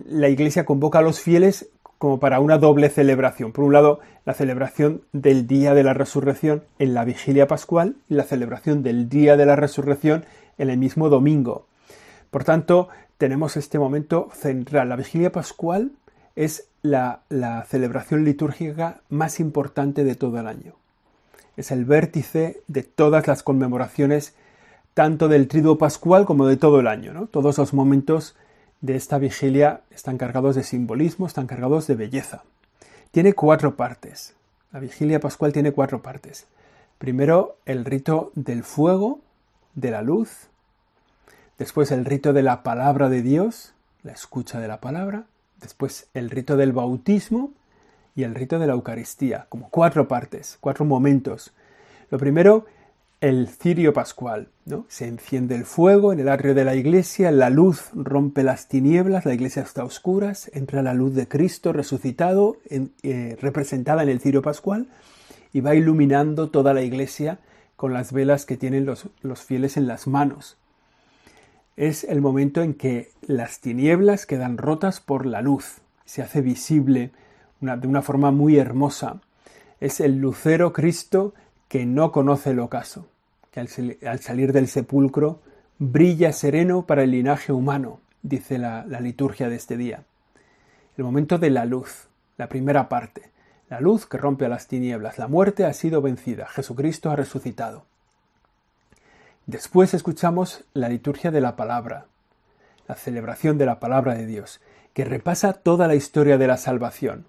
la 0.06 0.28
Iglesia 0.28 0.64
convoca 0.64 1.00
a 1.00 1.02
los 1.02 1.20
fieles 1.20 1.68
como 1.98 2.18
para 2.18 2.40
una 2.40 2.58
doble 2.58 2.88
celebración. 2.88 3.52
Por 3.52 3.64
un 3.64 3.72
lado, 3.72 4.00
la 4.24 4.34
celebración 4.34 5.02
del 5.12 5.46
día 5.46 5.72
de 5.72 5.84
la 5.84 5.94
resurrección 5.94 6.64
en 6.80 6.94
la 6.94 7.04
vigilia 7.04 7.46
pascual 7.46 7.94
y 8.08 8.14
la 8.14 8.24
celebración 8.24 8.82
del 8.82 9.08
día 9.08 9.36
de 9.36 9.46
la 9.46 9.54
resurrección 9.54 10.24
en 10.58 10.70
el 10.70 10.78
mismo 10.78 11.08
domingo. 11.08 11.66
Por 12.30 12.42
tanto, 12.42 12.88
tenemos 13.18 13.56
este 13.56 13.78
momento 13.78 14.30
central. 14.34 14.88
La 14.88 14.96
vigilia 14.96 15.30
pascual 15.30 15.92
es 16.34 16.66
la, 16.82 17.20
celebración 17.68 18.24
litúrgica 18.24 19.00
más 19.08 19.38
importante 19.38 20.02
de 20.02 20.16
todo 20.16 20.40
el 20.40 20.48
año. 20.48 20.74
Es 21.56 21.70
el 21.70 21.84
vértice 21.84 22.62
de 22.66 22.82
todas 22.82 23.28
las 23.28 23.42
conmemoraciones, 23.42 24.34
tanto 24.94 25.28
del 25.28 25.46
triduo 25.46 25.78
pascual 25.78 26.24
como 26.24 26.46
de 26.46 26.56
todo 26.56 26.80
el 26.80 26.88
año. 26.88 27.28
Todos 27.30 27.58
los 27.58 27.72
momentos 27.72 28.34
de 28.82 28.96
esta 28.96 29.18
vigilia 29.18 29.80
están 29.90 30.18
cargados 30.18 30.56
de 30.56 30.64
simbolismo, 30.64 31.26
están 31.26 31.46
cargados 31.46 31.86
de 31.86 31.94
belleza. 31.94 32.42
Tiene 33.12 33.32
cuatro 33.32 33.76
partes. 33.76 34.34
La 34.72 34.80
vigilia 34.80 35.20
pascual 35.20 35.52
tiene 35.52 35.72
cuatro 35.72 36.02
partes. 36.02 36.46
Primero, 36.98 37.56
el 37.64 37.84
rito 37.84 38.32
del 38.34 38.64
fuego, 38.64 39.20
de 39.74 39.90
la 39.90 40.02
luz. 40.02 40.48
Después, 41.58 41.90
el 41.92 42.04
rito 42.04 42.32
de 42.32 42.42
la 42.42 42.62
palabra 42.62 43.08
de 43.08 43.22
Dios, 43.22 43.72
la 44.02 44.12
escucha 44.12 44.60
de 44.60 44.68
la 44.68 44.80
palabra. 44.80 45.24
Después, 45.60 46.08
el 46.12 46.28
rito 46.28 46.56
del 46.56 46.72
bautismo 46.72 47.52
y 48.16 48.24
el 48.24 48.34
rito 48.34 48.58
de 48.58 48.66
la 48.66 48.72
Eucaristía, 48.72 49.46
como 49.48 49.70
cuatro 49.70 50.08
partes, 50.08 50.58
cuatro 50.60 50.84
momentos. 50.84 51.52
Lo 52.10 52.18
primero, 52.18 52.66
el 53.22 53.48
cirio 53.48 53.92
pascual. 53.92 54.48
¿no? 54.66 54.84
Se 54.88 55.06
enciende 55.06 55.54
el 55.54 55.64
fuego 55.64 56.12
en 56.12 56.18
el 56.18 56.28
atrio 56.28 56.54
de 56.54 56.64
la 56.64 56.74
iglesia, 56.74 57.30
la 57.30 57.50
luz 57.50 57.90
rompe 57.94 58.42
las 58.42 58.66
tinieblas, 58.68 59.24
la 59.24 59.32
iglesia 59.32 59.62
está 59.62 59.82
a 59.82 59.84
oscuras, 59.84 60.50
entra 60.54 60.82
la 60.82 60.92
luz 60.92 61.14
de 61.14 61.28
Cristo 61.28 61.72
resucitado, 61.72 62.56
eh, 62.68 63.38
representada 63.40 64.02
en 64.02 64.08
el 64.08 64.20
cirio 64.20 64.42
pascual, 64.42 64.88
y 65.52 65.60
va 65.60 65.76
iluminando 65.76 66.50
toda 66.50 66.74
la 66.74 66.82
iglesia 66.82 67.38
con 67.76 67.92
las 67.92 68.12
velas 68.12 68.44
que 68.44 68.56
tienen 68.56 68.86
los, 68.86 69.08
los 69.22 69.42
fieles 69.42 69.76
en 69.76 69.86
las 69.86 70.08
manos. 70.08 70.58
Es 71.76 72.02
el 72.02 72.20
momento 72.20 72.60
en 72.60 72.74
que 72.74 73.12
las 73.22 73.60
tinieblas 73.60 74.26
quedan 74.26 74.58
rotas 74.58 75.00
por 75.00 75.26
la 75.26 75.42
luz, 75.42 75.76
se 76.04 76.22
hace 76.22 76.40
visible 76.40 77.12
de 77.60 77.86
una 77.86 78.02
forma 78.02 78.32
muy 78.32 78.58
hermosa. 78.58 79.20
Es 79.78 80.00
el 80.00 80.18
lucero 80.18 80.72
Cristo 80.72 81.34
que 81.68 81.86
no 81.86 82.12
conoce 82.12 82.50
el 82.50 82.58
ocaso, 82.58 83.08
que 83.52 83.60
al, 83.60 84.18
salir 84.18 84.52
del 84.52 84.66
sepulcro 84.66 85.40
brilla 85.78 86.32
sereno 86.32 86.86
para 86.86 87.04
el 87.04 87.12
linaje 87.12 87.52
humano, 87.52 88.00
dice 88.22 88.58
la 88.58 88.84
liturgia 89.00 89.48
de 89.48 89.56
este 89.56 89.76
día. 89.76 90.02
El 90.96 91.04
momento 91.04 91.38
de 91.38 91.50
la 91.50 91.64
luz, 91.64 92.08
la 92.36 92.48
primera 92.48 92.88
parte, 92.88 93.30
la 93.72 93.80
luz 93.80 94.04
que 94.04 94.18
rompe 94.18 94.44
a 94.44 94.50
las 94.50 94.68
tinieblas, 94.68 95.16
la 95.16 95.28
muerte 95.28 95.64
ha 95.64 95.72
sido 95.72 96.02
vencida, 96.02 96.46
Jesucristo 96.46 97.10
ha 97.10 97.16
resucitado. 97.16 97.86
Después 99.46 99.94
escuchamos 99.94 100.64
la 100.74 100.90
liturgia 100.90 101.30
de 101.30 101.40
la 101.40 101.56
palabra, 101.56 102.04
la 102.86 102.96
celebración 102.96 103.56
de 103.56 103.64
la 103.64 103.80
palabra 103.80 104.14
de 104.14 104.26
Dios, 104.26 104.60
que 104.92 105.06
repasa 105.06 105.54
toda 105.54 105.88
la 105.88 105.94
historia 105.94 106.36
de 106.36 106.46
la 106.46 106.58
salvación. 106.58 107.24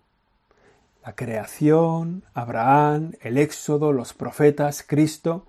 La 1.06 1.16
creación, 1.16 2.24
Abraham, 2.34 3.14
el 3.22 3.38
Éxodo, 3.38 3.94
los 3.94 4.14
profetas, 4.14 4.84
Cristo, 4.86 5.46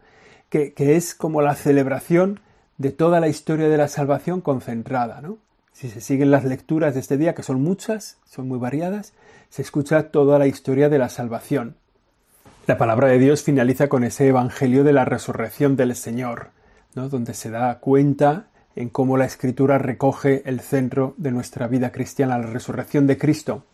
que, 0.54 0.96
es 0.96 1.16
como 1.16 1.42
la 1.42 1.56
celebración 1.56 2.38
de 2.78 2.92
toda 2.92 3.18
la 3.18 3.26
historia 3.26 3.68
de 3.68 3.76
la 3.76 3.88
salvación 3.88 4.40
concentrada, 4.40 5.20
¿no? 5.20 5.38
Si 5.72 5.90
se 5.90 6.00
siguen 6.00 6.30
las 6.30 6.44
lecturas 6.44 6.94
de 6.94 7.00
este 7.00 7.16
día, 7.16 7.34
que 7.34 7.42
son 7.42 7.60
muchas, 7.60 8.18
son 8.24 8.46
muy 8.46 8.60
variadas, 8.60 9.14
se 9.48 9.62
escucha 9.62 10.10
toda 10.10 10.38
la 10.38 10.46
historia 10.46 10.88
de 10.88 10.98
la 10.98 11.08
salvación. 11.08 11.74
La 12.68 12.78
palabra 12.78 13.08
de 13.08 13.18
Dios 13.18 13.42
finaliza 13.42 13.88
con 13.88 14.04
ese 14.04 14.28
Evangelio 14.28 14.84
de 14.84 14.92
la 14.92 15.04
resurrección 15.04 15.74
del 15.74 15.96
Señor, 15.96 16.50
¿no? 16.94 17.08
donde 17.08 17.34
se 17.34 17.50
da 17.50 17.80
cuenta 17.80 18.46
en 18.76 18.90
cómo 18.90 19.16
la 19.16 19.24
Escritura 19.24 19.78
recoge 19.78 20.48
el 20.48 20.60
centro 20.60 21.14
de 21.16 21.32
nuestra 21.32 21.66
vida 21.66 21.90
cristiana, 21.90 22.38
la 22.38 22.46
resurrección 22.46 23.08
de 23.08 23.18
Cristo. 23.18 23.64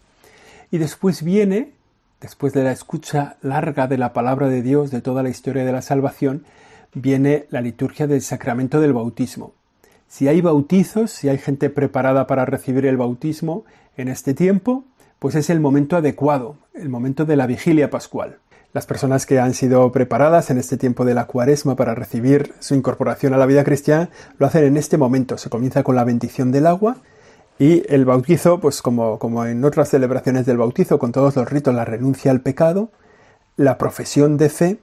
Y 0.70 0.78
después 0.78 1.22
viene, 1.22 1.74
después 2.22 2.54
de 2.54 2.64
la 2.64 2.72
escucha 2.72 3.36
larga 3.42 3.86
de 3.86 3.98
la 3.98 4.14
palabra 4.14 4.48
de 4.48 4.62
Dios, 4.62 4.90
de 4.90 5.02
toda 5.02 5.22
la 5.22 5.28
historia 5.28 5.66
de 5.66 5.72
la 5.72 5.82
salvación, 5.82 6.46
viene 6.94 7.46
la 7.50 7.60
liturgia 7.60 8.06
del 8.06 8.22
sacramento 8.22 8.80
del 8.80 8.92
bautismo. 8.92 9.52
Si 10.08 10.26
hay 10.28 10.40
bautizos, 10.40 11.10
si 11.10 11.28
hay 11.28 11.38
gente 11.38 11.70
preparada 11.70 12.26
para 12.26 12.44
recibir 12.44 12.86
el 12.86 12.96
bautismo 12.96 13.64
en 13.96 14.08
este 14.08 14.34
tiempo, 14.34 14.84
pues 15.18 15.34
es 15.34 15.50
el 15.50 15.60
momento 15.60 15.96
adecuado, 15.96 16.56
el 16.74 16.88
momento 16.88 17.24
de 17.24 17.36
la 17.36 17.46
vigilia 17.46 17.90
pascual. 17.90 18.38
Las 18.72 18.86
personas 18.86 19.26
que 19.26 19.38
han 19.38 19.54
sido 19.54 19.90
preparadas 19.92 20.50
en 20.50 20.58
este 20.58 20.76
tiempo 20.76 21.04
de 21.04 21.14
la 21.14 21.26
cuaresma 21.26 21.76
para 21.76 21.94
recibir 21.94 22.54
su 22.60 22.74
incorporación 22.74 23.34
a 23.34 23.36
la 23.36 23.46
vida 23.46 23.64
cristiana 23.64 24.10
lo 24.38 24.46
hacen 24.46 24.64
en 24.64 24.76
este 24.76 24.96
momento. 24.96 25.38
Se 25.38 25.50
comienza 25.50 25.82
con 25.82 25.96
la 25.96 26.04
bendición 26.04 26.52
del 26.52 26.66
agua 26.66 26.96
y 27.58 27.82
el 27.92 28.04
bautizo, 28.04 28.60
pues 28.60 28.80
como, 28.80 29.18
como 29.18 29.44
en 29.44 29.64
otras 29.64 29.90
celebraciones 29.90 30.46
del 30.46 30.56
bautizo, 30.56 30.98
con 30.98 31.12
todos 31.12 31.36
los 31.36 31.50
ritos, 31.50 31.74
la 31.74 31.84
renuncia 31.84 32.30
al 32.30 32.40
pecado, 32.40 32.90
la 33.56 33.76
profesión 33.76 34.36
de 34.36 34.48
fe 34.48 34.78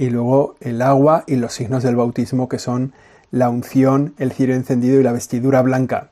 y 0.00 0.08
luego 0.08 0.56
el 0.60 0.80
agua 0.80 1.24
y 1.26 1.36
los 1.36 1.52
signos 1.52 1.82
del 1.82 1.94
bautismo 1.94 2.48
que 2.48 2.58
son 2.58 2.94
la 3.30 3.50
unción, 3.50 4.14
el 4.16 4.32
cirio 4.32 4.54
encendido 4.54 4.98
y 4.98 5.02
la 5.02 5.12
vestidura 5.12 5.60
blanca. 5.60 6.08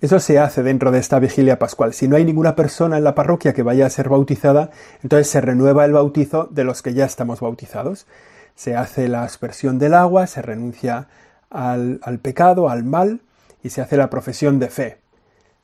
Eso 0.00 0.20
se 0.20 0.38
hace 0.38 0.62
dentro 0.62 0.92
de 0.92 1.00
esta 1.00 1.18
vigilia 1.18 1.58
pascual. 1.58 1.92
Si 1.92 2.06
no 2.06 2.14
hay 2.14 2.24
ninguna 2.24 2.54
persona 2.54 2.98
en 2.98 3.02
la 3.02 3.16
parroquia 3.16 3.52
que 3.52 3.64
vaya 3.64 3.84
a 3.84 3.90
ser 3.90 4.08
bautizada, 4.08 4.70
entonces 5.02 5.26
se 5.28 5.40
renueva 5.40 5.84
el 5.84 5.90
bautizo 5.90 6.46
de 6.52 6.62
los 6.62 6.82
que 6.82 6.94
ya 6.94 7.04
estamos 7.04 7.40
bautizados. 7.40 8.06
Se 8.54 8.76
hace 8.76 9.08
la 9.08 9.24
aspersión 9.24 9.80
del 9.80 9.94
agua, 9.94 10.28
se 10.28 10.40
renuncia 10.40 11.08
al, 11.50 11.98
al 12.04 12.20
pecado, 12.20 12.70
al 12.70 12.84
mal, 12.84 13.22
y 13.64 13.70
se 13.70 13.80
hace 13.80 13.96
la 13.96 14.08
profesión 14.08 14.60
de 14.60 14.68
fe. 14.68 14.98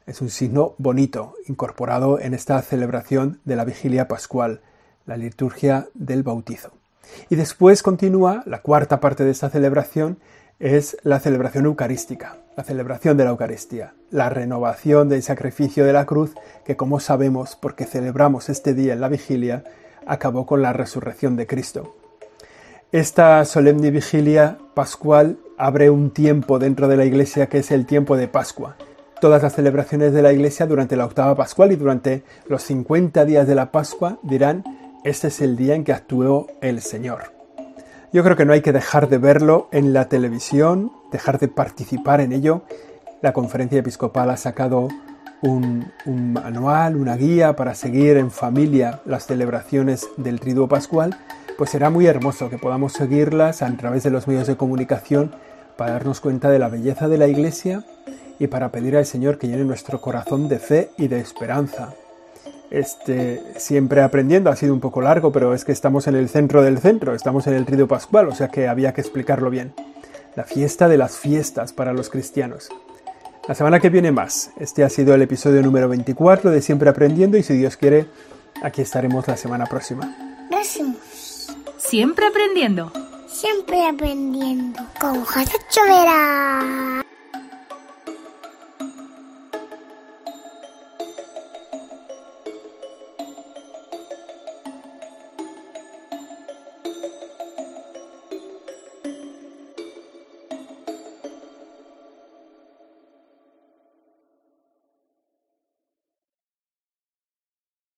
Es 0.05 0.21
un 0.21 0.31
signo 0.31 0.75
bonito, 0.79 1.35
incorporado 1.47 2.19
en 2.19 2.35
esta 2.35 2.61
celebración 2.61 3.39
de 3.45 3.55
la 3.55 3.65
vigilia 3.65 4.09
pascual, 4.09 4.63
la 5.07 5.17
liturgia 5.17 5.87
del 5.95 6.25
bautizo. 6.25 6.78
Y 7.31 7.37
después 7.37 7.83
continúa 7.83 8.43
la 8.47 8.63
cuarta 8.63 9.01
parte 9.01 9.25
de 9.25 9.31
esta 9.31 9.51
celebración, 9.51 10.19
es 10.59 10.97
la 11.03 11.21
celebración 11.21 11.67
eucarística, 11.67 12.37
la 12.57 12.65
celebración 12.65 13.17
de 13.17 13.25
la 13.25 13.31
Eucaristía, 13.31 13.95
la 14.11 14.29
renovación 14.29 15.09
del 15.09 15.23
sacrificio 15.23 15.85
de 15.85 15.93
la 15.93 16.05
cruz 16.05 16.33
que 16.65 16.77
como 16.77 16.99
sabemos, 16.99 17.57
porque 17.57 17.85
celebramos 17.85 18.49
este 18.49 18.75
día 18.75 18.95
en 18.95 19.01
la 19.01 19.09
vigilia, 19.09 19.63
acabó 20.07 20.47
con 20.47 20.63
la 20.63 20.73
resurrección 20.73 21.37
de 21.37 21.47
Cristo. 21.47 21.95
Esta 22.91 23.45
solemne 23.45 23.91
vigilia 23.91 24.59
pascual 24.75 25.39
abre 25.59 25.91
un 25.91 26.11
tiempo 26.11 26.59
dentro 26.59 26.89
de 26.89 26.97
la 26.97 27.05
Iglesia 27.05 27.47
que 27.47 27.59
es 27.59 27.71
el 27.71 27.87
tiempo 27.87 28.17
de 28.17 28.29
Pascua. 28.29 28.77
Todas 29.21 29.43
las 29.43 29.55
celebraciones 29.55 30.13
de 30.13 30.23
la 30.23 30.33
Iglesia 30.33 30.67
durante 30.67 30.97
la 30.97 31.05
octava 31.05 31.35
pascual 31.35 31.71
y 31.71 31.77
durante 31.77 32.23
los 32.49 32.63
50 32.63 33.25
días 33.25 33.47
de 33.47 33.55
la 33.55 33.71
Pascua 33.71 34.19
dirán, 34.23 34.65
este 35.09 35.29
es 35.29 35.41
el 35.41 35.57
día 35.57 35.75
en 35.75 35.85
que 35.85 35.93
actuó 35.93 36.49
el 36.61 36.83
Señor. 36.83 37.33
Yo 38.13 38.23
creo 38.23 38.37
que 38.37 38.45
no 38.45 38.53
hay 38.53 38.61
que 38.61 38.73
dejar 38.73 39.09
de 39.09 39.19
verlo 39.19 39.69
en 39.73 39.93
la 39.93 40.09
televisión, 40.09 40.93
dejar 41.13 41.39
de 41.39 41.49
participar 41.49 42.21
en 42.21 42.33
ello. 42.33 42.63
La 43.23 43.33
conferencia 43.33 43.79
episcopal 43.79 44.31
ha 44.31 44.37
sacado 44.37 44.89
un, 45.43 45.91
manual, 46.07 46.97
una 46.97 47.17
guía 47.17 47.57
para 47.57 47.75
seguir 47.75 48.17
en 48.17 48.31
familia 48.31 49.01
las 49.07 49.27
celebraciones 49.27 50.09
del 50.17 50.41
Triduo 50.41 50.69
Pascual, 50.69 51.17
pues 51.57 51.71
será 51.71 51.91
muy 51.91 52.07
hermoso 52.07 52.51
que 52.51 52.59
podamos 52.59 52.93
seguirlas 52.93 53.63
a 53.63 53.77
través 53.77 54.03
de 54.03 54.11
los 54.11 54.29
medios 54.29 54.47
de 54.47 54.57
comunicación 54.57 55.35
para 55.77 55.93
darnos 55.93 56.21
cuenta 56.21 56.51
de 56.51 56.59
la 56.59 56.69
belleza 56.69 57.09
de 57.09 57.19
la 57.19 57.29
Iglesia 57.29 57.85
y 58.39 58.47
para 58.49 58.71
pedir 58.71 58.97
al 58.97 59.07
Señor 59.07 59.39
que 59.39 59.49
llene 59.49 59.65
nuestro 59.65 60.01
corazón 60.01 60.49
de 60.49 60.59
fe 60.59 60.91
y 60.97 61.09
de 61.09 61.21
esperanza 61.21 61.95
este, 62.71 63.43
siempre 63.57 64.03
aprendiendo. 64.03 64.51
Ha 64.51 64.57
sido 64.57 64.75
un 64.75 64.81
poco 64.81 65.01
largo, 65.01 65.33
pero 65.33 65.55
es 65.55 65.65
que 65.65 65.73
estamos 65.73 66.07
en 66.07 66.17
el 66.17 66.29
centro 66.29 66.63
del 66.63 66.79
centro, 66.79 67.15
estamos 67.15 67.47
en 67.47 67.55
el 67.55 67.67
Trido 67.67 67.89
Pascual, 67.89 68.29
o 68.29 68.35
sea 68.35 68.49
que 68.49 68.69
había 68.69 68.93
que 68.93 69.01
explicarlo 69.01 69.51
bien. 69.51 69.73
La 70.37 70.45
fiesta 70.45 70.89
de 70.89 70.99
las 70.99 71.17
fiestas 71.17 71.73
para 71.73 71.93
los 71.93 72.11
cristianos. 72.11 72.69
La 73.49 73.55
semana 73.55 73.81
que 73.81 73.89
viene 73.89 74.13
más. 74.13 74.51
Este 74.59 74.85
ha 74.85 74.89
sido 74.91 75.15
el 75.15 75.23
episodio 75.23 75.63
número 75.63 75.89
24 75.89 76.51
de 76.51 76.61
Siempre 76.61 76.91
Aprendiendo 76.91 77.39
y 77.39 77.43
si 77.43 77.55
Dios 77.57 77.77
quiere, 77.77 78.07
aquí 78.63 78.83
estaremos 78.83 79.27
la 79.27 79.37
semana 79.37 79.65
próxima. 79.67 80.15
Siempre 81.79 82.27
aprendiendo. 82.27 82.93
Siempre 83.27 83.87
aprendiendo. 83.87 84.81
Con 85.01 85.25
José 85.25 85.57
Chovera. 85.71 87.08